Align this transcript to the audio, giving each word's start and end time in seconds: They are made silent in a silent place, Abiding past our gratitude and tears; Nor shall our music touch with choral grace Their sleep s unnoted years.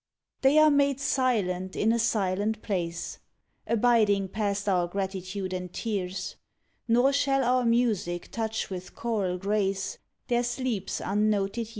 They 0.41 0.57
are 0.57 0.71
made 0.71 0.99
silent 0.99 1.75
in 1.75 1.91
a 1.93 1.99
silent 1.99 2.63
place, 2.63 3.19
Abiding 3.67 4.29
past 4.29 4.67
our 4.67 4.87
gratitude 4.87 5.53
and 5.53 5.71
tears; 5.71 6.37
Nor 6.87 7.13
shall 7.13 7.43
our 7.43 7.63
music 7.65 8.29
touch 8.31 8.71
with 8.71 8.95
choral 8.95 9.37
grace 9.37 9.99
Their 10.27 10.41
sleep 10.41 10.85
s 10.89 11.01
unnoted 11.05 11.67
years. 11.67 11.69